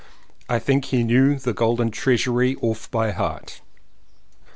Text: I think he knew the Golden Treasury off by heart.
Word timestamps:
I 0.49 0.57
think 0.57 0.85
he 0.85 1.03
knew 1.03 1.37
the 1.37 1.53
Golden 1.53 1.91
Treasury 1.91 2.55
off 2.55 2.89
by 2.89 3.11
heart. 3.11 3.61